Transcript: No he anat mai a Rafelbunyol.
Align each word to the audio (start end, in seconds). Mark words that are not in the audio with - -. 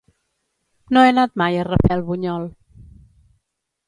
No 0.95 1.03
he 1.03 1.09
anat 1.11 1.37
mai 1.41 1.59
a 1.63 1.65
Rafelbunyol. 1.67 2.47